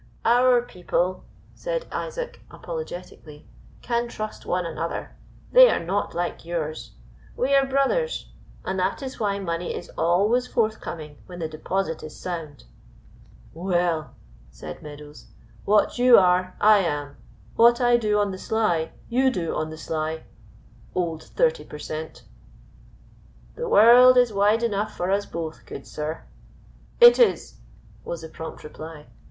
[0.25, 3.45] "Our people," said Isaac apologetically,
[3.83, 5.15] "can trust one another
[5.51, 6.93] they are not like yours.
[7.35, 8.31] We are brothers,
[8.65, 12.63] and that is why money is always forthcoming when the deposit is sound."
[13.53, 14.15] "Well,"
[14.49, 15.27] said Meadows,
[15.65, 17.17] "what you are, I am;
[17.55, 20.23] what I do on the sly you do on the sly,
[20.95, 22.23] old thirty per cent."
[23.53, 26.23] "The world is wide enough for us both, good sir"
[27.07, 27.59] "It is!"
[28.03, 29.05] was the prompt reply.